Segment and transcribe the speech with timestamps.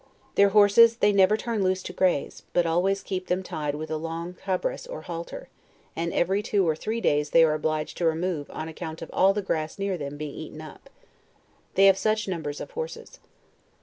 [0.33, 3.97] Their horses they never turn loose to graze, but always keep them tied with a
[3.97, 5.47] long cabras or halter;
[5.95, 9.11] and eve ry two or three days they are obliged to remove on account of
[9.13, 10.89] all the grass near them being eaten up,
[11.75, 13.19] they have such num bers of horses.